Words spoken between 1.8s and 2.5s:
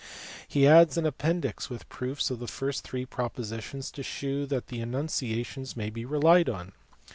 proofs of the